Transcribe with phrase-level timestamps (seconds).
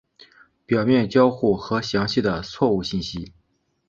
[0.65, 3.33] 表面交互和详细的错误信息。